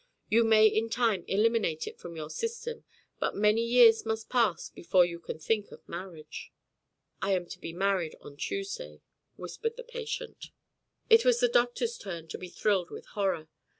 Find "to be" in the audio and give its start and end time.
7.45-7.71, 12.29-12.49